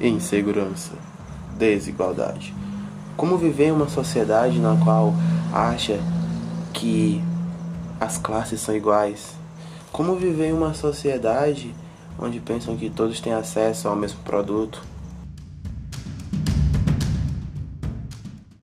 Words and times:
insegurança, 0.00 0.92
desigualdade. 1.56 2.54
Como 3.16 3.36
viver 3.36 3.66
em 3.66 3.72
uma 3.72 3.88
sociedade 3.88 4.58
na 4.58 4.76
qual 4.76 5.12
acha 5.52 6.00
que 6.72 7.22
as 8.00 8.16
classes 8.16 8.60
são 8.60 8.76
iguais? 8.76 9.34
Como 9.90 10.14
viver 10.14 10.48
em 10.48 10.52
uma 10.52 10.74
sociedade 10.74 11.74
onde 12.18 12.38
pensam 12.38 12.76
que 12.76 12.90
todos 12.90 13.20
têm 13.20 13.32
acesso 13.32 13.88
ao 13.88 13.96
mesmo 13.96 14.20
produto? 14.20 14.82